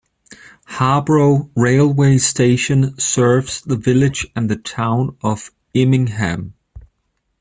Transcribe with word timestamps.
Habrough 0.65 1.51
railway 1.55 2.17
station 2.17 2.97
serves 2.97 3.61
the 3.61 3.75
village 3.77 4.25
and 4.35 4.49
the 4.49 4.55
town 4.55 5.15
of 5.21 5.51
Immingham. 5.75 6.53